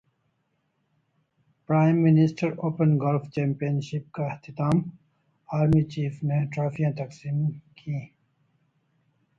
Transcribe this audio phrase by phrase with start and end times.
[1.69, 4.77] prime minister open golf championship کا اختتام
[5.49, 7.37] army chief نے ٹرافیاں تقسیم
[7.77, 8.05] کیں